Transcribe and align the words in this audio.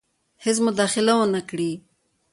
هیڅ 0.43 0.57
مداخله 0.65 1.13
ونه 1.17 1.41
کړي. 1.49 1.71